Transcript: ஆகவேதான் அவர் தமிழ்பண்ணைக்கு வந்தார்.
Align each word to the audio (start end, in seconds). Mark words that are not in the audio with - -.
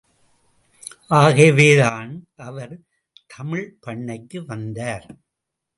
ஆகவேதான் 1.07 2.27
அவர் 2.35 2.79
தமிழ்பண்ணைக்கு 3.37 4.45
வந்தார். 4.45 5.17